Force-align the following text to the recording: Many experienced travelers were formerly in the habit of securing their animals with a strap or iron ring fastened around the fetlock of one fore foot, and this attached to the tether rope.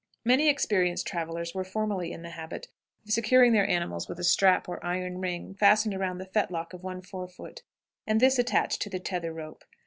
Many 0.25 0.49
experienced 0.49 1.05
travelers 1.05 1.53
were 1.53 1.63
formerly 1.63 2.11
in 2.11 2.23
the 2.23 2.31
habit 2.31 2.67
of 3.05 3.11
securing 3.11 3.53
their 3.53 3.69
animals 3.69 4.09
with 4.09 4.19
a 4.19 4.23
strap 4.23 4.67
or 4.67 4.83
iron 4.83 5.19
ring 5.21 5.53
fastened 5.53 5.93
around 5.93 6.17
the 6.17 6.25
fetlock 6.25 6.73
of 6.73 6.81
one 6.81 7.03
fore 7.03 7.27
foot, 7.27 7.61
and 8.07 8.19
this 8.19 8.39
attached 8.39 8.81
to 8.81 8.89
the 8.89 8.99
tether 8.99 9.31
rope. 9.31 9.63